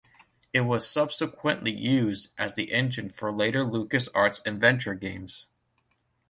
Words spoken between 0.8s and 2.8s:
subsequently used as the